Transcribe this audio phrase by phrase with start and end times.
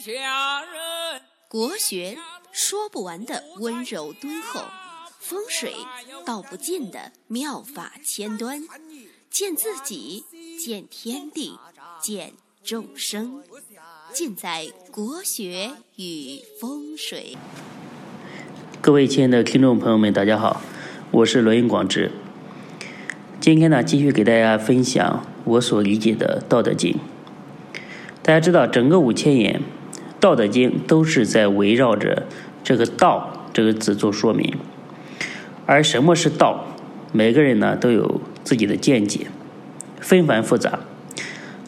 [0.00, 1.20] 下人。
[1.46, 2.16] 国学
[2.52, 4.62] 说不完的温柔敦厚，
[5.18, 5.74] 风水
[6.24, 8.62] 道不尽的妙法千端，
[9.28, 10.24] 见自己，
[10.58, 11.58] 见天地，
[12.00, 12.32] 见
[12.64, 13.42] 众生，
[14.10, 17.36] 尽在国学与风水。
[18.80, 20.62] 各位亲爱的听众朋友们，大家好，
[21.10, 22.10] 我是罗云广志。
[23.38, 26.94] 今天呢，继续给大家分享我所理解的《道德经》。
[28.22, 29.60] 大家知道，整个五千言，
[30.20, 32.26] 《道德经》都是在围绕着
[32.62, 34.54] 这个“道”这个字做说明。
[35.66, 36.66] 而什么是道，
[37.12, 39.28] 每个人呢都有自己的见解，
[40.00, 40.80] 纷繁复杂。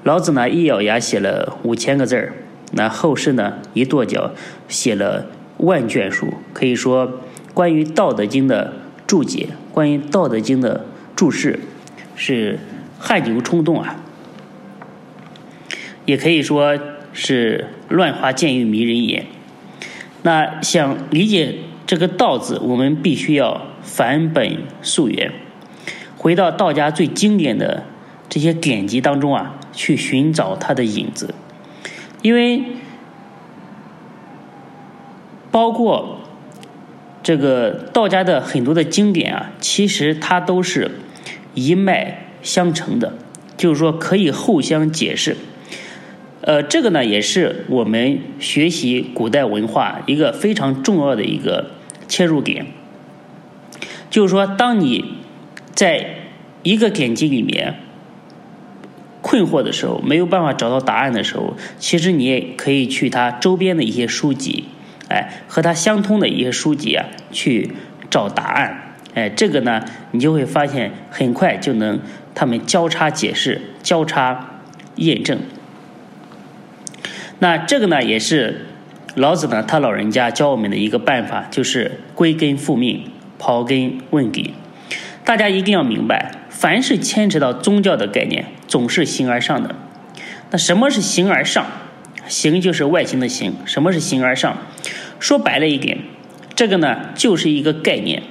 [0.04, 2.34] 老子呢一咬牙写了五千个字儿，
[2.72, 4.32] 那后世呢一跺脚
[4.68, 5.26] 写了
[5.58, 6.34] 万卷书。
[6.52, 7.20] 可以说，
[7.54, 8.72] 关于《道德经》的
[9.06, 10.84] 注解，关于《道德经》的
[11.14, 11.60] 注释，
[12.16, 12.58] 是
[12.98, 13.96] 汗牛充栋啊。
[16.04, 16.76] 也可以说
[17.12, 19.26] 是乱花渐欲迷人眼。
[20.22, 25.32] 那想理解这个“道”字，我们必须要返本溯源，
[26.16, 27.84] 回到道家最经典的
[28.28, 31.34] 这些典籍当中啊，去寻找它的影子。
[32.22, 32.62] 因为
[35.50, 36.20] 包括
[37.22, 40.90] 这个道家的很多的经典啊，其实它都是
[41.54, 43.14] 一脉相承的，
[43.56, 45.36] 就是说可以互相解释。
[46.42, 51.70] 呃，这个呢也是我们学习古代文化一个非常重要的一个
[52.08, 52.66] 切入点，
[54.10, 55.18] 就是说，当你
[55.72, 56.04] 在
[56.64, 57.76] 一个典籍里面
[59.20, 64.64] 困惑的时候，没有办法找到答案的时候，其实你也可以去它周边的一些书籍，
[65.08, 67.70] 哎，和它相通的一些书籍啊，去
[68.10, 72.00] 找答案，哎，这个呢，你就会发现很快就能
[72.34, 74.58] 他们交叉解释、交叉
[74.96, 75.38] 验证。
[77.42, 78.66] 那这个呢，也是
[79.16, 83.02] 老子呢，他老人家教我们的一个办法，就是归根复命、
[83.36, 84.54] 刨根问底。
[85.24, 89.74] 大家一定要明白，凡是牵扯到宗教的概念，总是形而上的。
[90.52, 91.66] 那什么是形而上？
[92.28, 93.52] 形就是外形的形。
[93.64, 94.58] 什么是形而上？
[95.18, 95.98] 说白了一点，
[96.54, 98.22] 这个呢，就是一个概念，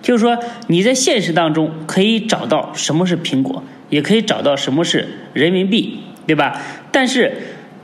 [0.00, 6.62] 就是说你在现实当中可以找到什么是苹果，也可以找到什么是人民币，对吧？
[6.90, 7.36] 但是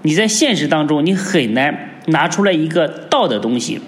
[0.03, 3.81] 你在现实当中，你很难拿出来一个道的东西。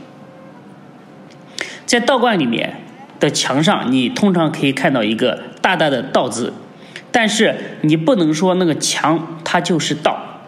[1.86, 2.82] 在道观里面
[3.18, 6.52] 的墙上，你通常可以看到一个大大的“道”字，
[7.10, 10.42] 但是你不能说那个墙它就是道，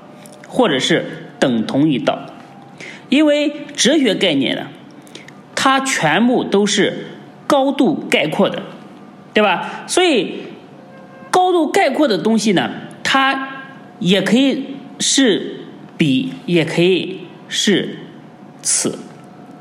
[0.47, 2.19] 或者是等同于道，
[3.09, 4.67] 因为哲学概念呢，
[5.55, 7.07] 它全部都是
[7.47, 8.63] 高度概括的，
[9.33, 9.85] 对吧？
[9.87, 10.43] 所以
[11.31, 12.71] 高度概括的东西呢，
[13.03, 13.49] 它
[13.99, 14.67] 也可以。
[15.01, 15.54] 是
[15.97, 17.99] 彼，也可以是
[18.63, 18.99] 此，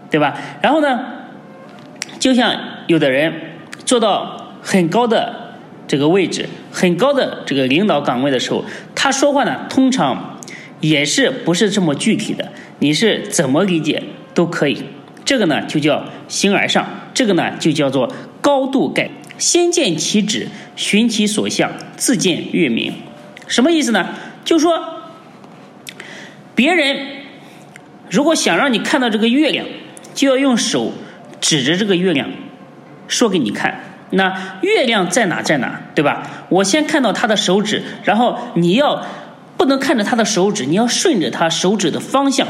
[0.09, 0.37] 对吧？
[0.61, 0.99] 然后呢，
[2.19, 2.55] 就像
[2.87, 3.33] 有的人
[3.85, 5.55] 做到很高的
[5.87, 10.39] 这个位置，很高的这个领导岗位的时候，他说话呢，通常
[10.81, 14.01] 也是不是这么具体的，你是怎么理解
[14.33, 14.83] 都可以。
[15.25, 18.11] 这个呢，就叫形而上，这个呢，就叫做
[18.41, 19.09] 高度概。
[19.37, 22.93] 先见其旨，寻其所向，自见月明。
[23.47, 24.09] 什么意思呢？
[24.43, 24.92] 就说。
[26.55, 26.97] 别人
[28.09, 29.65] 如果想让你看到这个月亮，
[30.13, 30.91] 就要用手
[31.41, 32.29] 指着这个月亮
[33.07, 33.79] 说给你看。
[34.11, 36.21] 那月亮在哪在哪，对吧？
[36.49, 39.03] 我先看到他的手指，然后你要
[39.57, 42.47] 不能看着他的手指，你要顺着他手指的方向，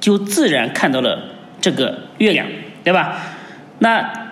[0.00, 1.24] 就自然看到了
[1.60, 2.46] 这个月亮，
[2.82, 3.18] 对吧？
[3.80, 4.30] 那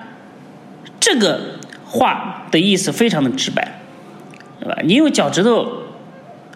[0.99, 3.81] 这个话的意思非常的直白，
[4.59, 4.79] 对吧？
[4.83, 5.83] 你用脚趾头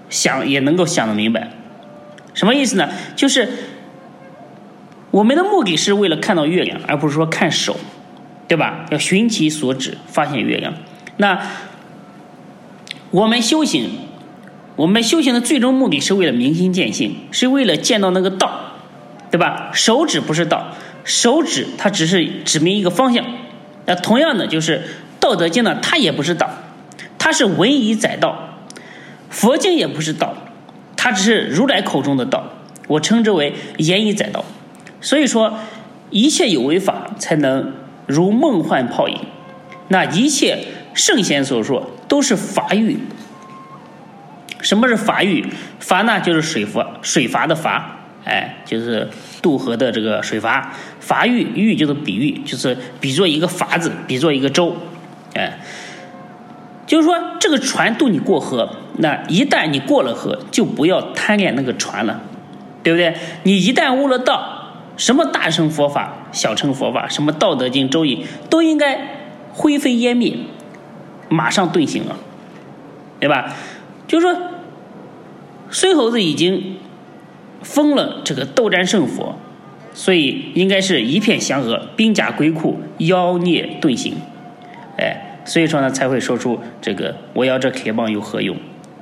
[0.08, 1.50] 想也能够想得明白。
[2.36, 2.88] 什么意思呢？
[3.16, 3.48] 就是
[5.10, 7.76] 我们的目的是为了看到月亮，而不是说看手，
[8.46, 8.84] 对吧？
[8.90, 10.74] 要寻其所指，发现月亮。
[11.16, 11.40] 那
[13.10, 13.88] 我们修行，
[14.76, 18.72] 我们修行的最终目的是为了明心见性，是为了见到那个道，
[19.30, 19.70] 对吧？
[19.72, 20.74] 手指不是道，
[21.04, 23.24] 手指它只是指明一个方向。
[23.86, 24.78] 那同样的，就是
[25.18, 26.50] 《道德经》呢，它也不是道，
[27.16, 28.60] 它是文以载道；
[29.30, 30.34] 佛经也不是道。
[31.06, 32.42] 它只是如来口中的道，
[32.88, 34.44] 我称之为言以载道。
[35.00, 35.56] 所以说，
[36.10, 37.72] 一切有为法才能
[38.06, 39.16] 如梦幻泡影。
[39.86, 40.58] 那一切
[40.94, 42.98] 圣贤所说都是法语。
[44.60, 45.46] 什么是法语？
[45.78, 49.08] 法呢就是水佛，水阀的阀，哎，就是
[49.40, 50.72] 渡河的这个水阀。
[50.98, 54.76] 法喻，喻就是比喻，就是比作一个筏子，比作一个舟，
[55.34, 55.60] 哎。
[56.84, 62.22] 就是说，这个船渡你过河，那一旦你过了河，就不要贪恋那个船了，
[62.82, 63.14] 对不对？
[63.42, 68.98] 你一旦悟了道，什么大乘佛法、小乘佛法，什么《道德经》《周易》，都应该
[69.52, 70.34] 灰飞烟灭，
[71.28, 72.16] 马上遁形了，
[73.20, 73.54] 对吧？
[74.06, 74.40] 就是说，
[75.68, 76.76] 孙猴子已经
[77.60, 79.36] 封了这个斗战胜佛，
[79.92, 84.14] 所以应该是一片祥和，兵甲归库，妖孽遁形，
[84.96, 88.56] 哎，所以说呢，才会说出这个“我要这铁棒有何用”，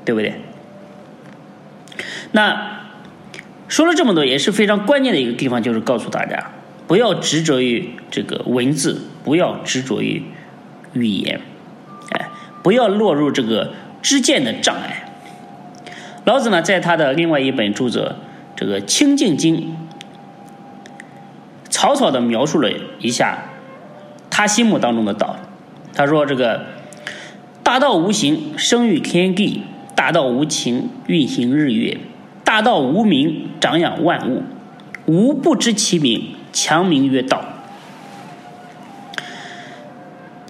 [0.05, 0.35] 对不对？
[2.33, 2.81] 那
[3.69, 6.51] 说了这么多，也是非常关键的一个地方，就是告诉大家，
[6.87, 10.23] 不要执着于这个文字，不要执着于
[10.93, 11.41] 语言，
[12.11, 12.29] 哎，
[12.63, 13.73] 不要落入这个
[14.03, 15.09] 知见的障碍。
[16.25, 18.03] 老子呢，在他的另外一本著作
[18.57, 19.57] 《这个清净经》，
[21.69, 23.45] 草草的描述了一下
[24.31, 25.37] 他心目当中的道。
[25.95, 26.67] 他说：“这个
[27.63, 29.63] 大道无形，生育天地；
[29.95, 31.99] 大道无情，运行日月。”
[32.45, 34.43] 大道无名，长养万物，
[35.07, 37.43] 无不知其名，强名曰道。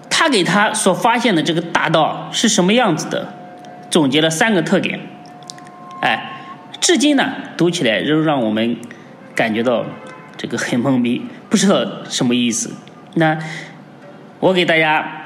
[0.09, 3.33] 他给他所发现的这个大道是什么样子的，
[3.89, 4.99] 总结了三个特点。
[6.01, 6.41] 哎，
[6.81, 8.77] 至今呢，读起来仍让我们
[9.33, 9.85] 感觉到
[10.35, 12.75] 这个很懵逼，不知道什么意思。
[13.13, 13.39] 那
[14.41, 15.25] 我给大家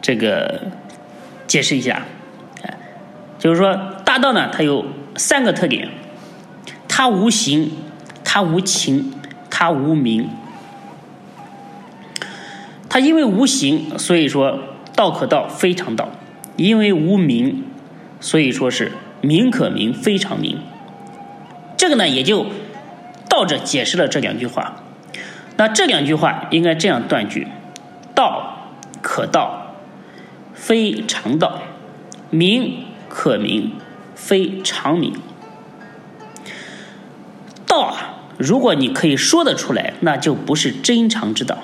[0.00, 0.68] 这个
[1.46, 2.02] 解释一下，
[3.42, 3.74] 就是说
[4.06, 4.86] 大道呢，它有。
[5.14, 5.90] 三个特点，
[6.88, 7.70] 它无形，
[8.24, 9.12] 它无情，
[9.50, 10.26] 它无名。
[12.88, 14.58] 它因为无形，所以说
[14.96, 16.06] 道可道，非常道；
[16.56, 17.62] 因为无名，
[18.20, 20.58] 所以说是名可名，非常名。
[21.76, 22.46] 这个呢，也就
[23.28, 24.76] 道者解释了这两句话。
[25.58, 27.48] 那这两句话应该这样断句：
[28.14, 28.70] 道
[29.02, 29.74] 可道，
[30.54, 31.60] 非常道；
[32.30, 33.72] 名可名。
[34.14, 35.14] 非常名，
[37.66, 38.14] 道啊！
[38.38, 41.58] 如果你可以说得出来，那就不是真常之道。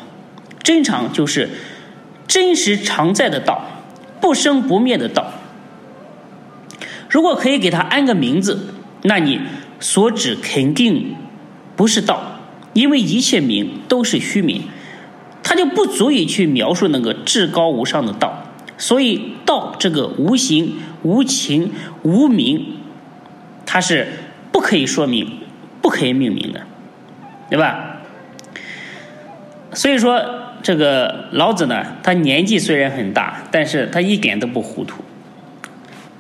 [0.65, 1.49] 真常就是
[2.27, 3.65] 真实常在的道，
[4.21, 5.35] 不生不灭的道。
[7.09, 9.41] 如果可以给它安个名字，那你
[9.79, 11.15] 所指肯定
[11.77, 12.41] 不是道，
[12.73, 14.65] 因为一切名都是虚名，
[15.45, 18.43] 它就不足以去描述那个至高无上的道。
[18.77, 21.73] 所以，道这个无形、无情、
[22.03, 22.75] 无名，
[23.65, 24.07] 它是
[24.53, 25.41] 不可以说明、
[25.81, 26.61] 不可以命名的，
[27.49, 27.97] 对吧？
[29.73, 30.23] 所以说，
[30.63, 35.03] 这个老子呢，他年纪虽然很大，但是他一点都不糊涂，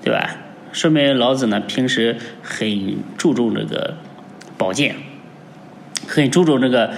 [0.02, 0.36] 对吧？
[0.72, 3.94] 说明老子呢，平时很注重这个
[4.56, 4.96] 保健，
[6.06, 6.92] 很注重这个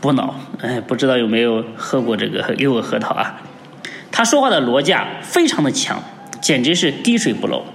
[0.00, 0.34] 补脑。
[0.60, 3.42] 哎，不知道有没有喝过这个六个核桃啊？
[4.16, 6.02] 他说话的逻辑啊，非常的强，
[6.40, 7.66] 简直是滴水不漏。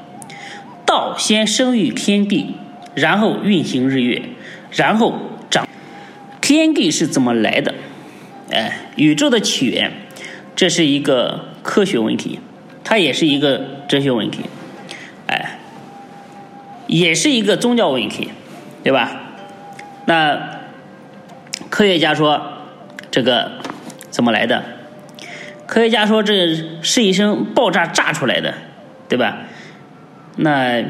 [0.88, 2.56] 道先生育天地，
[2.96, 4.24] 然后运行日月，
[4.72, 5.14] 然后
[5.52, 5.68] 长。
[6.42, 7.76] 天地是怎么来的？
[8.50, 9.92] 哎，宇宙的起源，
[10.56, 12.40] 这是一个科学问题，
[12.84, 14.46] 它也是一个哲学问题，
[15.28, 15.60] 哎，
[16.88, 18.32] 也是一个宗教问题，
[18.84, 19.12] 对吧？
[20.08, 20.58] 那
[21.70, 22.42] 科学家说，
[23.12, 23.52] 这个
[24.10, 24.71] 怎么来的？
[25.72, 28.54] 科学家说这是一声爆炸炸出来的，
[29.08, 29.38] 对吧？
[30.36, 30.84] 那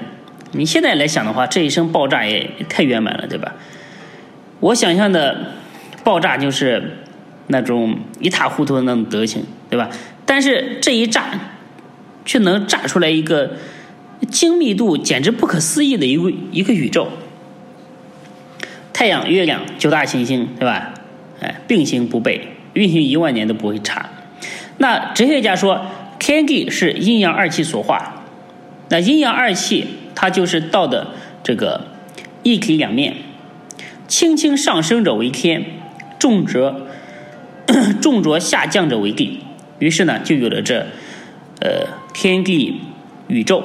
[0.54, 3.54] 你现在来想的话，这一声爆炸也太圆满了，对吧？
[4.60, 5.52] 我想象的
[6.04, 6.98] 爆炸就是
[7.46, 9.88] 那种一塌糊涂的那种德行，对吧？
[10.26, 11.26] 但是这一炸
[12.26, 13.52] 却能炸出来一个
[14.32, 17.08] 精密度简直不可思议的一个一个宇宙，
[18.92, 20.92] 太阳、月亮、九大行星，对吧？
[21.40, 22.42] 哎，并行不悖，
[22.74, 24.10] 运行一万年都不会差。
[24.82, 25.86] 那哲学家说，
[26.18, 28.24] 天地是阴阳二气所化。
[28.90, 29.86] 那阴阳二气，
[30.16, 31.10] 它就是道的
[31.44, 31.82] 这个
[32.42, 33.16] 一体两面。
[34.08, 35.64] 轻轻上升者为天，
[36.18, 36.88] 重则
[38.02, 39.42] 重着下降者为地。
[39.78, 40.88] 于是呢，就有了这
[41.60, 42.82] 呃天地
[43.28, 43.64] 宇宙。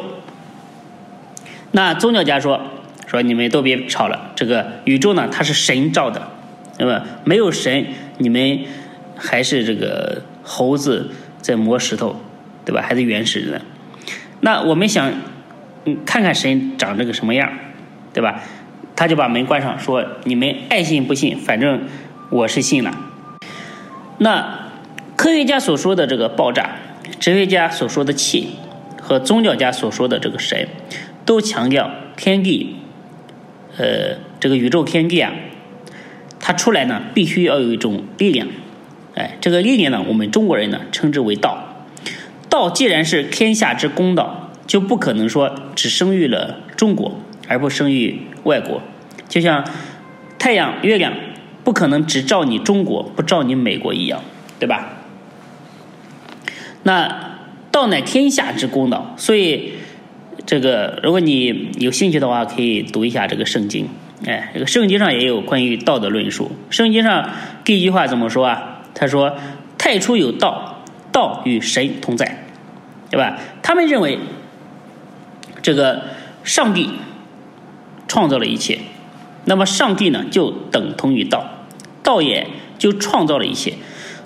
[1.71, 2.61] 那宗教家说
[3.07, 6.29] 说你们都别吵了，这个宇宙呢，它是神造的，
[6.77, 7.03] 对吧？
[7.25, 7.87] 没有神，
[8.19, 8.61] 你们
[9.17, 10.21] 还是这个。
[10.49, 11.11] 猴子
[11.43, 12.15] 在磨石头，
[12.65, 12.81] 对吧？
[12.81, 13.61] 还是原始人。
[14.41, 15.13] 那我们想，
[15.85, 17.53] 嗯，看看神长这个什么样，
[18.13, 18.41] 对吧？
[18.95, 21.83] 他就把门关上，说：“你们爱信不信，反正
[22.31, 22.97] 我是信了。”
[24.19, 24.71] 那
[25.17, 26.77] 科学家所说的这个爆炸，
[27.19, 28.51] 哲学家所说的气，
[29.03, 30.69] 和宗教家所说的这个神，
[31.25, 32.77] 都强调天地，
[33.77, 35.33] 呃，这个宇宙天地啊，
[36.39, 38.47] 它出来呢，必须要有一种力量。
[39.17, 41.87] 哎，这个力量呢，我们中国人呢称之为道。
[42.51, 47.19] 道既然是天下之公道，就不可能说只生育了中国，
[47.49, 48.83] 而不生育外国。
[49.29, 49.65] 就像
[50.39, 51.15] 太阳、月亮
[51.65, 54.23] 不可能只照你中国，不照你美国一样，
[54.61, 54.93] 对吧？
[56.83, 57.39] 那
[57.73, 59.73] 道乃天下之公道，所以
[60.45, 63.89] 这个如果你有兴趣的话，可以读一下这个圣经。
[64.27, 66.53] 哎，这个圣经上也有关于道的论述。
[66.71, 67.31] 圣经上
[67.65, 68.76] 第一句话怎么说啊？
[68.97, 69.37] 他说
[69.79, 72.43] ：“太初有道，道与神同在。”
[73.09, 73.39] 对吧？
[73.63, 74.19] 他们认为
[75.63, 76.03] 这个
[76.43, 76.91] 上帝
[78.09, 78.81] 创造了一切，
[79.45, 81.45] 那么上帝呢就等同于道，
[82.03, 82.49] 道也
[82.79, 83.75] 就创造了一切。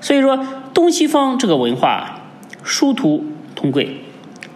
[0.00, 2.20] 所以说，东西方这个文化
[2.64, 4.02] 殊途同归。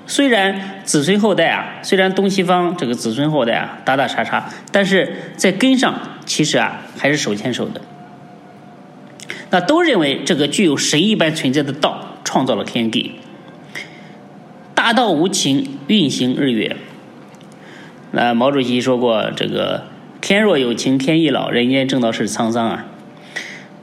[0.07, 5.95] 虽然子孙后代啊，虽然东西方这个子孙后代啊打打杀杀，但是在根上
[6.25, 7.83] 其实啊还是手牵手的。
[9.51, 13.13] 那都认为这个具有神一般存在的道创造了天地。
[14.75, 16.77] 大道无情，运行日月。
[18.11, 19.85] 那毛主席说过：“这个
[20.21, 22.87] 天若有情天亦老，人间正道是沧桑啊。”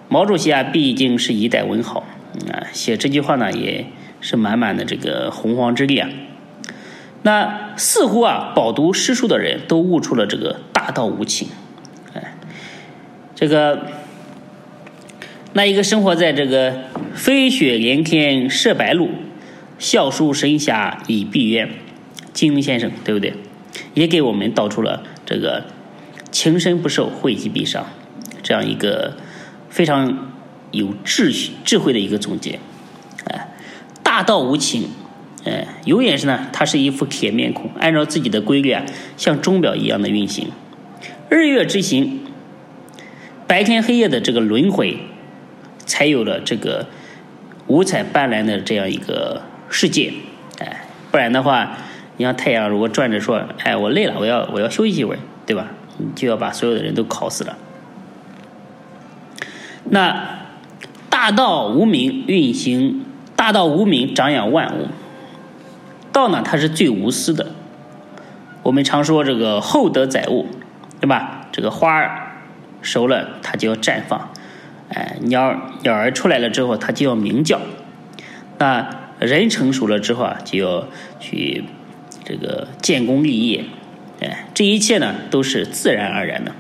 [0.08, 2.04] 毛主席啊，毕竟是一代文豪
[2.52, 3.86] 啊，写这句话呢，也
[4.20, 6.10] 是满满的这个洪荒之力啊。
[7.24, 11.48] 那似乎啊，饱读诗书的人都悟出了这个大道无情。
[12.14, 12.36] 哎，
[13.36, 13.88] 这个
[15.54, 19.10] 那一个生活在这个飞雪连天射白鹿。
[19.80, 21.68] 笑书神侠倚碧鸳，
[22.34, 23.34] 金庸先生对不对？
[23.96, 25.66] 也给我们道出了这个
[26.30, 27.88] 情深不寿，惠及必伤
[28.44, 29.18] 这样一个
[29.72, 30.34] 非常
[30.70, 31.34] 有智
[31.66, 32.60] 智慧的一个总结。
[33.26, 33.48] 哎，
[34.04, 34.88] 大道无情，
[35.46, 38.86] 哎，永远是呢，它是一副铁面孔，按照自己的规律啊，
[39.18, 40.50] 像钟表一样的运行。
[41.28, 42.20] 日月之行，
[43.48, 45.00] 白天黑夜的这个轮回，
[45.92, 46.88] 才有了这个
[47.68, 49.42] 五彩斑斓的这样一个。
[49.74, 50.12] 世界，
[50.60, 50.82] 哎，
[51.12, 51.78] 不然的话，
[52.18, 55.68] 你像太阳如果转着说，哎，我累了，我要我要休息一会儿，对吧？
[55.98, 57.58] 你就要把所有的人都烤死了。
[59.86, 60.40] 那
[61.10, 63.06] 大道无名运行，
[63.38, 64.88] 大道无名长养万物。
[66.12, 67.52] 道呢，它是最无私的。
[68.64, 70.48] 我们常说这个厚德载物，
[71.00, 71.48] 对吧？
[71.54, 72.34] 这个花儿
[72.82, 74.20] 熟了，它就要绽放；
[74.94, 77.60] 哎，鸟鸟儿出来了之后，它就要鸣叫。
[78.58, 78.88] 那
[79.20, 80.88] 人成熟了之后啊，就要
[81.20, 81.64] 去
[82.26, 83.64] 这个建功立业，
[84.20, 86.52] 哎，这一切呢都是自然而然的。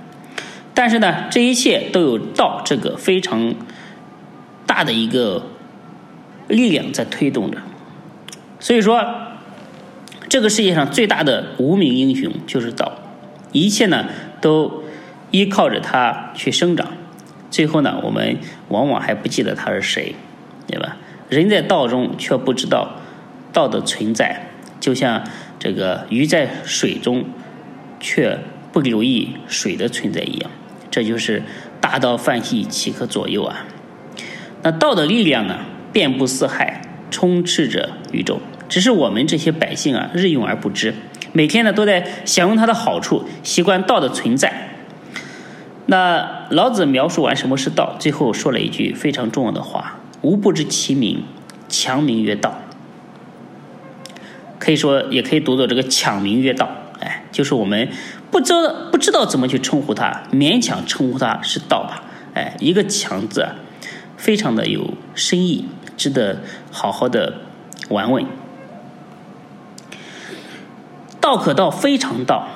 [0.74, 3.54] 但是呢，这一切都有道这个非常
[4.66, 5.48] 大的一个
[6.48, 7.58] 力量在推动着。
[8.60, 9.06] 所以说，
[10.30, 12.94] 这个世界上最大的无名英雄就是道，
[13.52, 14.06] 一切呢
[14.40, 14.84] 都
[15.32, 16.88] 依靠着它去生长。
[17.52, 18.38] 最后呢，我们
[18.70, 20.16] 往往还不记得他是谁，
[20.66, 20.98] 对吧？
[21.30, 22.96] 人在道中却不知道
[23.54, 24.48] 道的存在，
[24.80, 25.22] 就像
[25.60, 27.26] 这个鱼在水中
[28.00, 28.38] 却
[28.72, 30.50] 不留意水的存在一样。
[30.90, 31.44] 这就是
[31.80, 33.66] 大道泛兮岂可左右啊！
[34.62, 35.60] 那道的力量呢，
[35.94, 40.94] 遍布四海，充斥着宇宙，只是我们这些百姓啊，日用而不知。
[41.34, 44.71] 每天呢，都在享用它的好处，习惯道的存在。
[45.92, 50.00] 那老子描述完什么是道，最后说了一句非常重要的话。
[50.22, 51.26] 吾不知其名，
[51.68, 52.60] 强名曰道。
[54.58, 56.70] 可以说，也可以读作这个强名曰道。
[57.02, 57.90] 哎，就是我们
[58.32, 62.02] 不知道不知道怎么去称呼它，勉强称呼它是道吧。
[62.36, 63.50] 哎，一个强字，
[64.16, 65.66] 非常的有深意，
[65.98, 66.40] 值得
[66.72, 67.34] 好好的
[67.90, 68.26] 玩味。
[71.20, 72.48] 道可道非常道，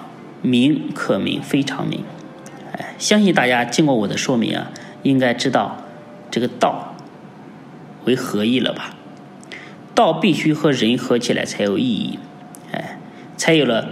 [0.42, 2.06] 名可名非常名。
[2.78, 4.72] 哎，相信大家经过我的说明啊，
[5.04, 5.78] 应该知道
[6.30, 6.96] 这个道。
[8.06, 8.96] 为何意了吧？
[9.96, 12.20] 道必须和人合起来才有意义，
[12.72, 13.00] 哎，
[13.38, 13.88] 才有了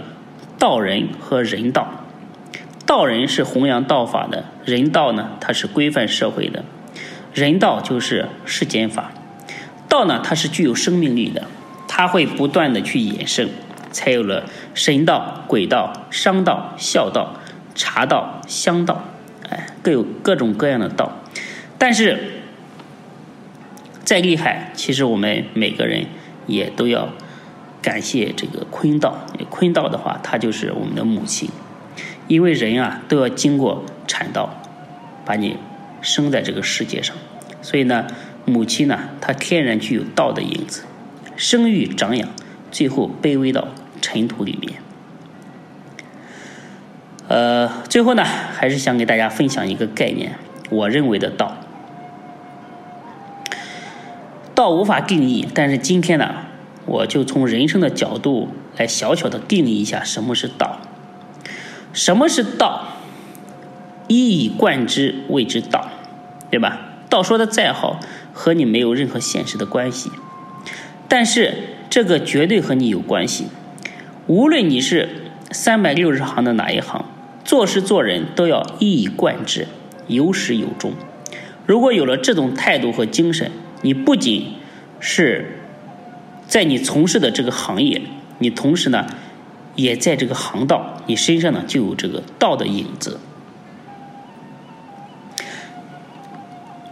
[0.58, 2.04] 道人和人道。
[2.86, 6.64] 道人是弘扬道法的，人道呢，它是规范社会的。
[7.32, 9.10] 人道就是世间法，
[9.88, 11.48] 道呢，它是具有生命力的，
[11.88, 13.48] 它会不断的去衍生，
[13.90, 17.40] 才有了神道、鬼道、商道、孝道、
[17.74, 19.04] 茶道、香道，
[19.48, 21.20] 哎，各有各种各样的道，
[21.78, 22.30] 但是。
[24.04, 26.04] 再厉害，其实我们每个人
[26.46, 27.08] 也都要
[27.80, 29.24] 感谢这个坤道。
[29.48, 31.48] 坤道的话，它就是我们的母亲，
[32.28, 34.62] 因为人啊都要经过产道，
[35.24, 35.56] 把你
[36.02, 37.16] 生在这个世界上。
[37.62, 38.06] 所以呢，
[38.44, 40.82] 母亲呢，她天然具有道的影子，
[41.34, 42.28] 生育长养，
[42.70, 43.68] 最后卑微到
[44.02, 44.74] 尘土里面。
[47.28, 50.38] 呃，最后呢，还是想给大家分享一个概念，
[50.70, 51.56] 我认为的道。
[54.54, 56.34] 道无法定义，但是今天呢，
[56.86, 60.78] 我就从人生的角度来小小的定义一下什么是道。
[61.92, 62.88] 什么是道？
[64.06, 65.88] 一以贯之谓之道，
[66.50, 66.78] 对吧？
[67.08, 68.00] 道说的再好，
[68.32, 70.10] 和你没有任何现实的关系。
[71.08, 71.54] 但是
[71.88, 73.46] 这个绝对和你有关系。
[74.26, 75.08] 无论你是
[75.50, 77.04] 三百六十行的哪一行，
[77.44, 79.68] 做事做人都要一以贯之，
[80.08, 80.92] 有始有终。
[81.66, 83.50] 如果有了这种态度和精神，
[83.82, 84.54] 你不仅
[84.98, 85.58] 是
[86.46, 88.00] 在你从事的这个行业，
[88.38, 89.06] 你同时呢，
[89.76, 93.20] 也在这个行道，你身上呢就有这个道的影子。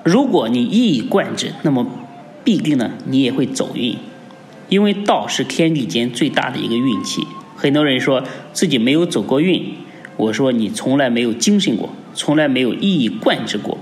[0.05, 1.87] 如果你一以贯之，那么
[2.45, 3.97] 必定呢，你也会走运，
[4.69, 7.27] 因为道是天地间最大的一个运气。
[7.57, 9.75] 很多人说自己没有走过运，
[10.17, 13.79] 我说你从来没有精神过，从来没有一以贯之过，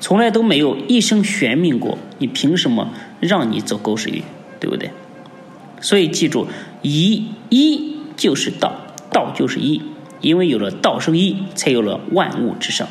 [0.00, 4.22] 从来都没有一生玄命过，你凭什么让你走狗屎运，
[4.58, 4.90] 对不对？
[5.80, 6.48] 所以记住，
[6.82, 8.72] 一一就是道，
[9.10, 9.82] 道就是一，
[10.20, 12.86] 因为有了道生一，才有了万物之生。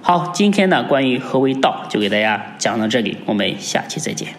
[0.00, 4.34] 好，今天呢，关于何为道，就给大家讲到这里，我们下期再见。